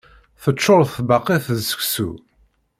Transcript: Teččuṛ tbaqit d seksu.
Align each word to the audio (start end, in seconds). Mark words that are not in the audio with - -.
Teččuṛ 0.41 0.81
tbaqit 0.95 1.45
d 1.59 1.61
seksu. 1.69 2.11